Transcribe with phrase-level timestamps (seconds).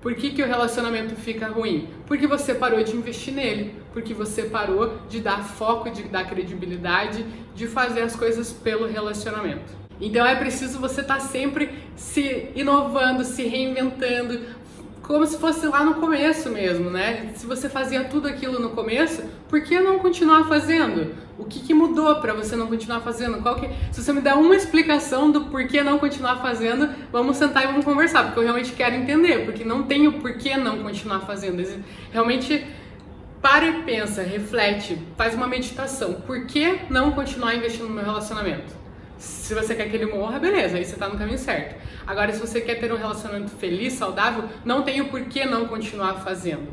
[0.00, 1.88] Por que, que o relacionamento fica ruim?
[2.06, 7.26] Porque você parou de investir nele, porque você parou de dar foco, de dar credibilidade,
[7.52, 9.76] de fazer as coisas pelo relacionamento.
[10.00, 14.40] Então é preciso você estar tá sempre se inovando, se reinventando,
[15.08, 17.30] como se fosse lá no começo mesmo, né?
[17.34, 21.14] Se você fazia tudo aquilo no começo, por que não continuar fazendo?
[21.38, 23.40] O que, que mudou para você não continuar fazendo?
[23.40, 23.70] Qual que...
[23.90, 27.86] Se você me der uma explicação do porquê não continuar fazendo, vamos sentar e vamos
[27.86, 31.64] conversar, porque eu realmente quero entender, porque não tenho porquê não continuar fazendo.
[32.12, 32.66] Realmente
[33.40, 36.20] para e pensa, reflete, faz uma meditação.
[36.26, 38.87] Por que não continuar investindo no meu relacionamento?
[39.18, 41.74] Se você quer que ele morra, beleza, aí você está no caminho certo.
[42.06, 46.14] Agora, se você quer ter um relacionamento feliz, saudável, não tem o porquê não continuar
[46.22, 46.68] fazendo.